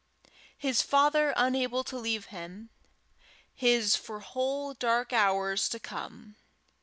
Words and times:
his 0.57 0.81
father 0.81 1.31
unable 1.37 1.83
to 1.83 1.95
leave 1.95 2.25
him 2.33 2.71
his 3.53 3.95
for 3.95 4.19
whole 4.19 4.73
dark 4.73 5.13
hours 5.13 5.69
to 5.69 5.79
come! 5.79 6.37